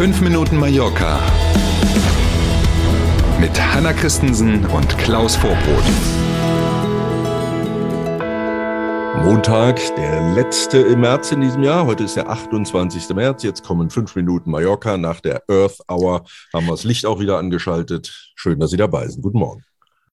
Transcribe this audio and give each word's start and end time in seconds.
5 0.00 0.22
Minuten 0.22 0.56
Mallorca 0.56 1.20
mit 3.38 3.50
Hanna 3.60 3.92
Christensen 3.92 4.64
und 4.64 4.96
Klaus 4.96 5.36
Vorbrot. 5.36 5.84
Montag, 9.22 9.78
der 9.96 10.32
letzte 10.34 10.78
im 10.78 11.00
März 11.00 11.32
in 11.32 11.42
diesem 11.42 11.62
Jahr. 11.62 11.84
Heute 11.84 12.04
ist 12.04 12.16
der 12.16 12.30
28. 12.30 13.10
März. 13.10 13.42
Jetzt 13.42 13.62
kommen 13.62 13.90
fünf 13.90 14.16
Minuten 14.16 14.50
Mallorca. 14.50 14.96
Nach 14.96 15.20
der 15.20 15.42
Earth 15.50 15.76
Hour 15.86 16.24
haben 16.54 16.64
wir 16.64 16.70
das 16.70 16.84
Licht 16.84 17.04
auch 17.04 17.20
wieder 17.20 17.36
angeschaltet. 17.36 18.32
Schön, 18.36 18.58
dass 18.58 18.70
Sie 18.70 18.78
dabei 18.78 19.06
sind. 19.06 19.20
Guten 19.20 19.40
Morgen. 19.40 19.62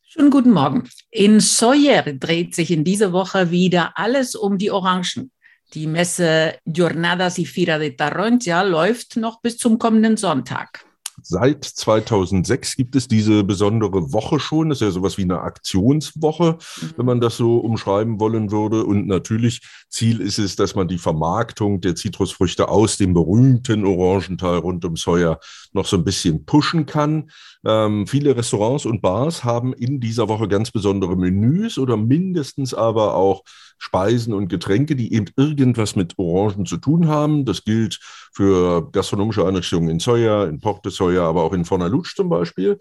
Schönen 0.00 0.30
guten 0.30 0.52
Morgen. 0.52 0.84
In 1.10 1.40
Soyer 1.40 2.04
dreht 2.04 2.54
sich 2.54 2.70
in 2.70 2.84
dieser 2.84 3.12
Woche 3.12 3.50
wieder 3.50 3.92
alles 3.96 4.34
um 4.34 4.56
die 4.56 4.70
Orangen. 4.70 5.30
Die 5.72 5.86
Messe 5.86 6.58
Jornadas 6.64 7.38
y 7.38 7.46
Fira 7.46 7.78
de 7.78 7.92
Tarroncia 7.92 8.62
läuft 8.62 9.16
noch 9.16 9.40
bis 9.40 9.56
zum 9.56 9.78
kommenden 9.78 10.16
Sonntag. 10.16 10.84
Seit 11.26 11.64
2006 11.64 12.76
gibt 12.76 12.96
es 12.96 13.08
diese 13.08 13.44
besondere 13.44 14.12
Woche 14.12 14.38
schon. 14.38 14.68
Das 14.68 14.82
ist 14.82 14.82
ja 14.82 14.90
sowas 14.90 15.16
wie 15.16 15.22
eine 15.22 15.40
Aktionswoche, 15.40 16.58
mhm. 16.82 16.90
wenn 16.98 17.06
man 17.06 17.20
das 17.22 17.38
so 17.38 17.56
umschreiben 17.56 18.20
wollen 18.20 18.50
würde. 18.50 18.84
Und 18.84 19.06
natürlich 19.06 19.62
Ziel 19.88 20.20
ist 20.20 20.38
es, 20.38 20.54
dass 20.56 20.74
man 20.74 20.86
die 20.86 20.98
Vermarktung 20.98 21.80
der 21.80 21.94
Zitrusfrüchte 21.94 22.68
aus 22.68 22.98
dem 22.98 23.14
berühmten 23.14 23.86
Orangental 23.86 24.58
rund 24.58 24.84
um 24.84 24.96
Soja 24.96 25.38
noch 25.72 25.86
so 25.86 25.96
ein 25.96 26.04
bisschen 26.04 26.44
pushen 26.44 26.84
kann. 26.84 27.30
Ähm, 27.64 28.06
viele 28.06 28.36
Restaurants 28.36 28.84
und 28.84 29.00
Bars 29.00 29.44
haben 29.44 29.72
in 29.72 30.00
dieser 30.00 30.28
Woche 30.28 30.46
ganz 30.46 30.70
besondere 30.70 31.16
Menüs 31.16 31.78
oder 31.78 31.96
mindestens 31.96 32.74
aber 32.74 33.14
auch 33.14 33.44
Speisen 33.78 34.32
und 34.32 34.48
Getränke, 34.48 34.96
die 34.96 35.12
eben 35.12 35.26
irgendwas 35.36 35.96
mit 35.96 36.18
Orangen 36.18 36.66
zu 36.66 36.76
tun 36.76 37.08
haben. 37.08 37.44
Das 37.44 37.64
gilt 37.64 37.98
für 38.32 38.90
gastronomische 38.90 39.46
Einrichtungen 39.46 39.90
in 39.90 39.98
Soja, 39.98 40.44
in 40.44 40.60
Porte 40.60 40.90
Soja, 41.14 41.28
aber 41.28 41.44
auch 41.44 41.52
in 41.52 41.64
Fornalutsch 41.64 42.16
zum 42.16 42.28
Beispiel. 42.28 42.78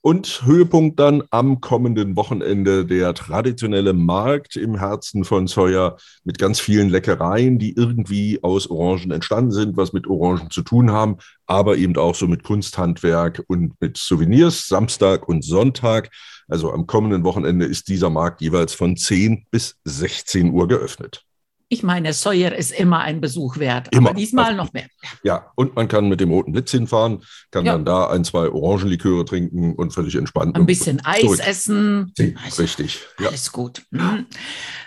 Und 0.00 0.42
Höhepunkt 0.44 0.98
dann 1.00 1.22
am 1.30 1.60
kommenden 1.60 2.16
Wochenende 2.16 2.84
der 2.84 3.14
traditionelle 3.14 3.92
Markt 3.92 4.56
im 4.56 4.78
Herzen 4.78 5.24
von 5.24 5.46
Soja 5.46 5.96
mit 6.24 6.38
ganz 6.38 6.60
vielen 6.60 6.90
Leckereien, 6.90 7.58
die 7.58 7.74
irgendwie 7.74 8.42
aus 8.42 8.70
Orangen 8.70 9.10
entstanden 9.10 9.50
sind, 9.50 9.76
was 9.76 9.92
mit 9.92 10.06
Orangen 10.06 10.50
zu 10.50 10.62
tun 10.62 10.90
haben, 10.90 11.16
aber 11.46 11.76
eben 11.76 11.96
auch 11.96 12.14
so 12.14 12.26
mit 12.26 12.42
Kunsthandwerk 12.42 13.42
und 13.46 13.80
mit 13.80 13.96
Souvenirs, 13.96 14.68
Samstag 14.68 15.28
und 15.28 15.42
Sonntag. 15.42 16.10
Also 16.48 16.72
am 16.72 16.86
kommenden 16.86 17.24
Wochenende 17.24 17.64
ist 17.64 17.88
dieser 17.88 18.10
Markt 18.10 18.42
jeweils 18.42 18.74
von 18.74 18.96
10 18.96 19.46
bis 19.50 19.76
16 19.84 20.52
Uhr 20.52 20.68
geöffnet. 20.68 21.24
Ich 21.68 21.82
meine, 21.82 22.12
Sawyer 22.12 22.54
ist 22.54 22.72
immer 22.72 23.00
ein 23.00 23.20
Besuch 23.20 23.58
wert, 23.58 23.88
immer. 23.92 24.10
aber 24.10 24.18
diesmal 24.18 24.54
noch 24.54 24.72
mehr. 24.72 24.86
Ja, 25.22 25.50
und 25.54 25.74
man 25.74 25.88
kann 25.88 26.08
mit 26.08 26.20
dem 26.20 26.30
Roten 26.30 26.52
Blitz 26.52 26.70
hinfahren, 26.70 27.22
kann 27.50 27.64
ja. 27.64 27.72
dann 27.72 27.84
da 27.84 28.10
ein, 28.10 28.24
zwei 28.24 28.48
Orangenliköre 28.50 29.24
trinken 29.24 29.74
und 29.74 29.92
völlig 29.92 30.14
entspannt. 30.14 30.56
Ein 30.56 30.66
bisschen 30.66 31.04
Eis 31.04 31.20
zurück. 31.22 31.40
essen. 31.46 32.12
Also, 32.44 32.62
Richtig. 32.62 33.00
Ja. 33.18 33.28
Alles 33.28 33.50
gut. 33.50 33.82
Mhm. 33.90 34.26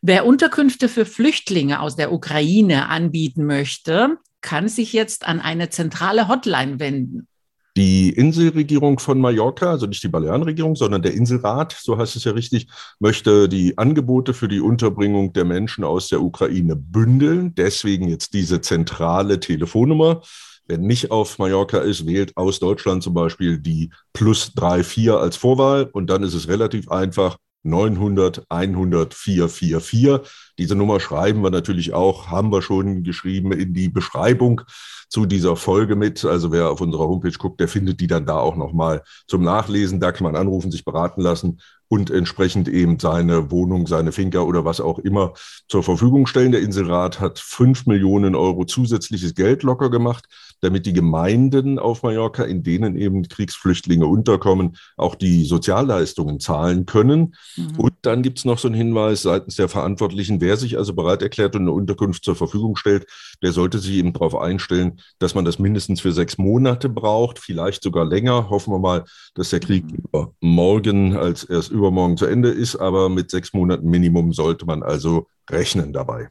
Wer 0.00 0.26
Unterkünfte 0.26 0.88
für 0.88 1.04
Flüchtlinge 1.04 1.80
aus 1.80 1.94
der 1.94 2.12
Ukraine 2.12 2.88
anbieten 2.88 3.44
möchte, 3.44 4.16
kann 4.40 4.68
sich 4.68 4.92
jetzt 4.92 5.26
an 5.26 5.40
eine 5.40 5.70
zentrale 5.70 6.28
Hotline 6.28 6.80
wenden. 6.80 7.28
Die 7.76 8.10
Inselregierung 8.10 8.98
von 8.98 9.18
Mallorca, 9.18 9.70
also 9.70 9.86
nicht 9.86 10.02
die 10.02 10.08
Balearenregierung, 10.08 10.76
sondern 10.76 11.00
der 11.00 11.14
Inselrat, 11.14 11.74
so 11.80 11.96
heißt 11.96 12.16
es 12.16 12.24
ja 12.24 12.32
richtig, 12.32 12.68
möchte 13.00 13.48
die 13.48 13.78
Angebote 13.78 14.34
für 14.34 14.48
die 14.48 14.60
Unterbringung 14.60 15.32
der 15.32 15.46
Menschen 15.46 15.82
aus 15.82 16.08
der 16.08 16.20
Ukraine 16.20 16.76
bündeln. 16.76 17.54
Deswegen 17.54 18.08
jetzt 18.08 18.34
diese 18.34 18.60
zentrale 18.60 19.40
Telefonnummer. 19.40 20.20
Wer 20.66 20.78
nicht 20.78 21.10
auf 21.10 21.38
Mallorca 21.38 21.78
ist, 21.78 22.06
wählt 22.06 22.36
aus 22.36 22.60
Deutschland 22.60 23.02
zum 23.02 23.14
Beispiel 23.14 23.58
die 23.58 23.90
plus 24.12 24.52
34 24.54 25.10
als 25.10 25.36
Vorwahl 25.36 25.88
und 25.92 26.08
dann 26.08 26.22
ist 26.22 26.34
es 26.34 26.48
relativ 26.48 26.90
einfach 26.90 27.36
900 27.62 28.44
100 28.48 29.14
444. 29.14 30.20
Diese 30.58 30.74
Nummer 30.74 31.00
schreiben 31.00 31.42
wir 31.42 31.50
natürlich 31.50 31.94
auch, 31.94 32.28
haben 32.28 32.50
wir 32.52 32.62
schon 32.62 33.02
geschrieben 33.02 33.52
in 33.52 33.74
die 33.74 33.88
Beschreibung 33.88 34.62
zu 35.08 35.26
dieser 35.26 35.56
Folge 35.56 35.96
mit. 35.96 36.24
Also 36.24 36.52
wer 36.52 36.70
auf 36.70 36.80
unserer 36.80 37.08
Homepage 37.08 37.36
guckt, 37.38 37.60
der 37.60 37.68
findet 37.68 38.00
die 38.00 38.06
dann 38.06 38.26
da 38.26 38.38
auch 38.38 38.56
nochmal 38.56 39.02
zum 39.26 39.42
Nachlesen. 39.42 40.00
Da 40.00 40.12
kann 40.12 40.24
man 40.24 40.36
anrufen, 40.36 40.70
sich 40.70 40.84
beraten 40.84 41.20
lassen 41.20 41.60
und 41.92 42.10
entsprechend 42.10 42.68
eben 42.68 42.98
seine 42.98 43.50
Wohnung, 43.50 43.86
seine 43.86 44.12
Finca 44.12 44.40
oder 44.40 44.64
was 44.64 44.80
auch 44.80 44.98
immer 44.98 45.34
zur 45.68 45.82
Verfügung 45.82 46.26
stellen. 46.26 46.50
Der 46.50 46.62
Inselrat 46.62 47.20
hat 47.20 47.38
fünf 47.38 47.84
Millionen 47.84 48.34
Euro 48.34 48.64
zusätzliches 48.64 49.34
Geld 49.34 49.62
locker 49.62 49.90
gemacht, 49.90 50.24
damit 50.62 50.86
die 50.86 50.94
Gemeinden 50.94 51.78
auf 51.78 52.02
Mallorca, 52.02 52.44
in 52.44 52.62
denen 52.62 52.96
eben 52.96 53.28
Kriegsflüchtlinge 53.28 54.06
unterkommen, 54.06 54.78
auch 54.96 55.14
die 55.16 55.44
Sozialleistungen 55.44 56.40
zahlen 56.40 56.86
können. 56.86 57.34
Mhm. 57.58 57.78
Dann 58.02 58.22
gibt 58.22 58.38
es 58.38 58.44
noch 58.44 58.58
so 58.58 58.66
einen 58.68 58.74
Hinweis 58.74 59.22
seitens 59.22 59.56
der 59.56 59.68
Verantwortlichen, 59.68 60.40
wer 60.40 60.56
sich 60.56 60.76
also 60.76 60.92
bereit 60.92 61.22
erklärt 61.22 61.54
und 61.54 61.62
eine 61.62 61.72
Unterkunft 61.72 62.24
zur 62.24 62.34
Verfügung 62.34 62.76
stellt, 62.76 63.06
der 63.42 63.52
sollte 63.52 63.78
sich 63.78 63.94
eben 63.94 64.12
darauf 64.12 64.36
einstellen, 64.36 65.00
dass 65.20 65.34
man 65.34 65.44
das 65.44 65.60
mindestens 65.60 66.00
für 66.00 66.12
sechs 66.12 66.36
Monate 66.36 66.88
braucht, 66.88 67.38
vielleicht 67.38 67.82
sogar 67.82 68.04
länger. 68.04 68.50
Hoffen 68.50 68.72
wir 68.72 68.80
mal, 68.80 69.04
dass 69.34 69.50
der 69.50 69.60
Krieg 69.60 69.84
mhm. 69.84 70.28
morgen 70.40 71.16
als 71.16 71.44
erst 71.44 71.70
übermorgen 71.70 72.16
zu 72.16 72.26
Ende 72.26 72.50
ist, 72.50 72.76
aber 72.76 73.08
mit 73.08 73.30
sechs 73.30 73.52
Monaten 73.52 73.88
Minimum 73.88 74.32
sollte 74.32 74.66
man 74.66 74.82
also 74.82 75.28
rechnen 75.48 75.92
dabei. 75.92 76.28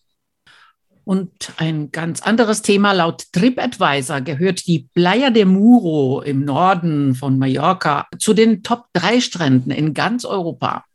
Und 1.03 1.31
ein 1.57 1.91
ganz 1.91 2.21
anderes 2.21 2.61
Thema, 2.61 2.91
laut 2.91 3.25
TripAdvisor 3.33 4.21
gehört 4.21 4.67
die 4.67 4.87
Playa 4.93 5.31
de 5.31 5.45
Muro 5.45 6.21
im 6.21 6.45
Norden 6.45 7.15
von 7.15 7.39
Mallorca 7.39 8.07
zu 8.19 8.33
den 8.33 8.61
Top 8.61 8.85
3 8.93 9.19
Stränden 9.19 9.71
in 9.71 9.93
ganz 9.93 10.25
Europa. 10.25 10.85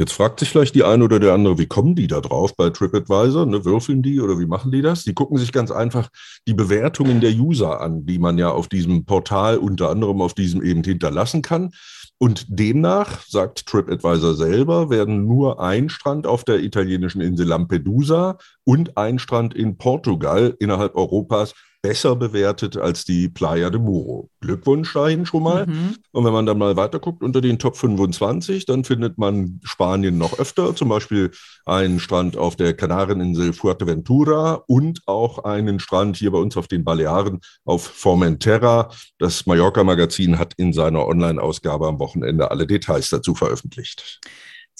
Jetzt 0.00 0.14
fragt 0.14 0.40
sich 0.40 0.48
vielleicht 0.48 0.74
die 0.74 0.82
eine 0.82 1.04
oder 1.04 1.20
der 1.20 1.34
andere, 1.34 1.58
wie 1.58 1.66
kommen 1.66 1.94
die 1.94 2.06
da 2.06 2.22
drauf 2.22 2.56
bei 2.56 2.70
TripAdvisor? 2.70 3.44
Ne, 3.44 3.66
würfeln 3.66 4.02
die 4.02 4.18
oder 4.18 4.38
wie 4.38 4.46
machen 4.46 4.72
die 4.72 4.80
das? 4.80 5.04
Die 5.04 5.12
gucken 5.12 5.36
sich 5.36 5.52
ganz 5.52 5.70
einfach 5.70 6.08
die 6.48 6.54
Bewertungen 6.54 7.20
der 7.20 7.32
User 7.32 7.82
an, 7.82 8.06
die 8.06 8.18
man 8.18 8.38
ja 8.38 8.50
auf 8.50 8.68
diesem 8.68 9.04
Portal 9.04 9.58
unter 9.58 9.90
anderem 9.90 10.22
auf 10.22 10.32
diesem 10.32 10.62
eben 10.62 10.82
hinterlassen 10.82 11.42
kann. 11.42 11.72
Und 12.16 12.46
demnach, 12.48 13.26
sagt 13.26 13.66
TripAdvisor 13.66 14.36
selber, 14.36 14.88
werden 14.88 15.26
nur 15.26 15.60
ein 15.60 15.90
Strand 15.90 16.26
auf 16.26 16.44
der 16.44 16.60
italienischen 16.60 17.20
Insel 17.20 17.48
Lampedusa 17.48 18.38
und 18.64 18.96
ein 18.96 19.18
Strand 19.18 19.52
in 19.52 19.76
Portugal 19.76 20.56
innerhalb 20.60 20.94
Europas 20.94 21.52
besser 21.82 22.14
bewertet 22.14 22.76
als 22.76 23.04
die 23.04 23.28
Playa 23.28 23.70
de 23.70 23.80
Muro. 23.80 24.28
Glückwunsch 24.40 24.92
dahin 24.92 25.24
schon 25.24 25.42
mal. 25.42 25.66
Mhm. 25.66 25.96
Und 26.12 26.24
wenn 26.24 26.32
man 26.32 26.46
dann 26.46 26.58
mal 26.58 26.76
weiterguckt 26.76 27.22
unter 27.22 27.40
den 27.40 27.58
Top 27.58 27.76
25, 27.76 28.66
dann 28.66 28.84
findet 28.84 29.16
man 29.18 29.60
Spanien 29.64 30.18
noch 30.18 30.38
öfter, 30.38 30.74
zum 30.74 30.88
Beispiel 30.88 31.30
einen 31.64 31.98
Strand 31.98 32.36
auf 32.36 32.56
der 32.56 32.74
Kanareninsel 32.74 33.52
Fuerteventura 33.52 34.62
und 34.66 35.00
auch 35.06 35.44
einen 35.44 35.80
Strand 35.80 36.16
hier 36.16 36.32
bei 36.32 36.38
uns 36.38 36.56
auf 36.56 36.68
den 36.68 36.84
Balearen 36.84 37.40
auf 37.64 37.82
Formentera. 37.82 38.90
Das 39.18 39.46
Mallorca-Magazin 39.46 40.38
hat 40.38 40.54
in 40.56 40.72
seiner 40.72 41.06
Online-Ausgabe 41.06 41.86
am 41.86 41.98
Wochenende 41.98 42.50
alle 42.50 42.66
Details 42.66 43.08
dazu 43.08 43.34
veröffentlicht. 43.34 44.20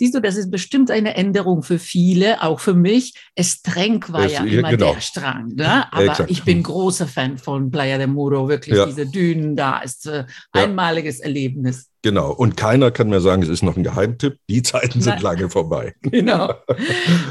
Siehst 0.00 0.14
du, 0.14 0.20
das 0.20 0.36
ist 0.36 0.50
bestimmt 0.50 0.90
eine 0.90 1.14
Änderung 1.14 1.62
für 1.62 1.78
viele, 1.78 2.42
auch 2.42 2.58
für 2.58 2.72
mich. 2.72 3.12
Estrenk 3.34 4.10
war 4.10 4.24
es, 4.24 4.32
ja 4.32 4.44
immer 4.44 4.70
genau. 4.70 4.94
der 4.94 5.02
Strand, 5.02 5.56
ne? 5.56 5.92
aber 5.92 6.04
Exakt. 6.06 6.30
ich 6.30 6.42
bin 6.42 6.62
großer 6.62 7.06
Fan 7.06 7.36
von 7.36 7.70
Playa 7.70 7.98
de 7.98 8.06
Muro, 8.06 8.48
wirklich 8.48 8.78
ja. 8.78 8.86
diese 8.86 9.04
Dünen 9.04 9.56
da 9.56 9.80
ist 9.80 10.06
äh, 10.06 10.24
einmaliges 10.52 11.20
Erlebnis. 11.20 11.90
Genau, 12.00 12.32
und 12.32 12.56
keiner 12.56 12.90
kann 12.90 13.10
mir 13.10 13.20
sagen, 13.20 13.42
es 13.42 13.50
ist 13.50 13.62
noch 13.62 13.76
ein 13.76 13.82
Geheimtipp. 13.82 14.38
Die 14.48 14.62
Zeiten 14.62 15.02
sind 15.02 15.16
Nein. 15.16 15.22
lange 15.22 15.50
vorbei. 15.50 15.94
Genau. 16.00 16.54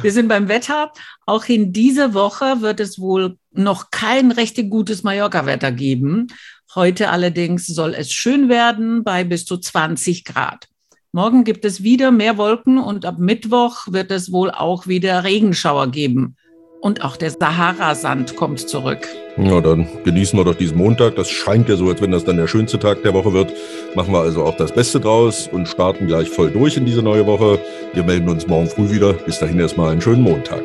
Wir 0.03 0.11
sind 0.11 0.27
beim 0.27 0.47
Wetter. 0.47 0.91
Auch 1.25 1.45
in 1.45 1.73
dieser 1.73 2.13
Woche 2.13 2.61
wird 2.61 2.79
es 2.79 2.99
wohl 2.99 3.39
noch 3.49 3.89
kein 3.89 4.29
richtig 4.29 4.69
gutes 4.69 5.01
Mallorca-Wetter 5.01 5.71
geben. 5.71 6.27
Heute 6.75 7.09
allerdings 7.09 7.65
soll 7.65 7.95
es 7.95 8.11
schön 8.11 8.47
werden 8.47 9.03
bei 9.03 9.23
bis 9.23 9.45
zu 9.45 9.57
20 9.57 10.23
Grad. 10.23 10.67
Morgen 11.11 11.43
gibt 11.43 11.65
es 11.65 11.81
wieder 11.81 12.11
mehr 12.11 12.37
Wolken 12.37 12.77
und 12.77 13.03
ab 13.03 13.15
Mittwoch 13.17 13.87
wird 13.89 14.11
es 14.11 14.31
wohl 14.31 14.51
auch 14.51 14.85
wieder 14.85 15.23
Regenschauer 15.23 15.87
geben. 15.87 16.35
Und 16.81 17.03
auch 17.03 17.17
der 17.17 17.31
Sahara-Sand 17.31 18.35
kommt 18.35 18.59
zurück. 18.69 19.07
Ja, 19.37 19.59
dann 19.59 19.87
genießen 20.05 20.37
wir 20.37 20.45
doch 20.45 20.53
diesen 20.53 20.77
Montag. 20.77 21.15
Das 21.15 21.27
scheint 21.27 21.67
ja 21.67 21.75
so, 21.77 21.89
als 21.89 21.99
wenn 21.99 22.11
das 22.11 22.25
dann 22.25 22.37
der 22.37 22.47
schönste 22.47 22.77
Tag 22.77 23.01
der 23.01 23.15
Woche 23.15 23.33
wird. 23.33 23.51
Machen 23.95 24.13
wir 24.13 24.19
also 24.19 24.43
auch 24.43 24.55
das 24.55 24.71
Beste 24.71 24.99
draus 24.99 25.49
und 25.51 25.67
starten 25.67 26.05
gleich 26.05 26.29
voll 26.29 26.51
durch 26.51 26.77
in 26.77 26.85
diese 26.85 27.01
neue 27.01 27.25
Woche. 27.25 27.59
Wir 27.93 28.03
melden 28.03 28.29
uns 28.29 28.45
morgen 28.45 28.67
früh 28.67 28.91
wieder. 28.91 29.13
Bis 29.13 29.39
dahin 29.39 29.59
erstmal 29.59 29.91
einen 29.91 30.01
schönen 30.01 30.21
Montag. 30.21 30.61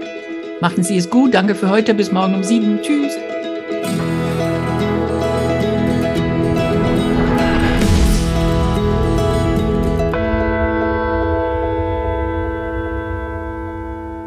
Machen 0.61 0.85
Sie 0.85 0.99
es 0.99 1.09
gut. 1.09 1.33
Danke 1.33 1.55
für 1.55 1.71
heute. 1.71 1.95
Bis 1.95 2.13
morgen 2.13 2.35
um 2.35 2.45
sieben. 2.45 2.81
Tschüss. 2.83 3.15